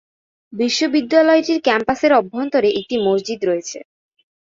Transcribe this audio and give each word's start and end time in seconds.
বিশ্ববিদ্যালয়টির 0.53 1.59
ক্যাম্পাসের 1.61 2.11
অভ্যন্তরে 2.13 2.69
একটি 2.79 2.95
মসজিদ 3.07 3.39
রয়েছে। 3.45 3.77